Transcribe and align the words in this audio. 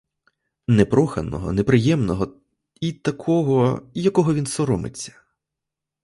Непроханого, 0.67 1.51
неприємного 1.53 2.33
і 2.81 2.91
такого, 2.93 3.81
якого 3.93 4.33
він 4.33 4.45
соромиться. 4.45 5.13